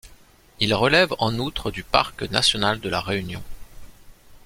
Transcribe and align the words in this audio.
Il 0.59 0.73
relève 0.73 1.13
en 1.19 1.37
outre 1.37 1.69
du 1.69 1.83
parc 1.83 2.23
national 2.23 2.79
de 2.79 2.89
La 2.89 3.01
Réunion. 3.01 3.43